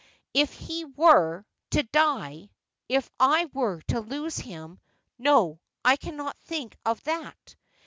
If 0.33 0.53
he 0.53 0.83
were— 0.83 1.45
to 1.73 1.83
die— 1.83 2.49
if 2.89 3.11
I 3.19 3.45
were 3.53 3.81
to 3.89 3.99
lose 4.01 4.37
him— 4.37 4.79
no, 5.19 5.59
I 5.85 5.95
cannot 5.95 6.39
think 6.39 6.75
of 6.83 7.03
that. 7.03 7.55